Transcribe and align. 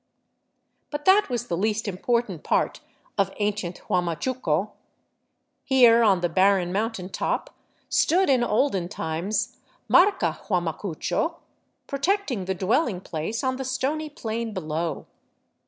But 0.89 1.05
that 1.05 1.29
was 1.29 1.45
the 1.45 1.55
least 1.55 1.87
important 1.87 2.43
part 2.43 2.79
of 3.19 3.31
ancient 3.37 3.81
Huamachuco. 3.87 4.71
Here 5.63 6.01
on 6.01 6.21
the 6.21 6.27
barren 6.27 6.73
mountain 6.73 7.07
top 7.07 7.55
stood 7.87 8.27
in 8.27 8.43
olden 8.43 8.89
times 8.89 9.57
Marca 9.87 10.39
Huamachuco, 10.47 11.35
protecting 11.85 12.45
the 12.45 12.55
dwelling 12.55 12.99
place 12.99 13.43
on 13.43 13.57
the 13.57 13.63
stony 13.63 14.09
plain 14.09 14.55
below. 14.55 15.05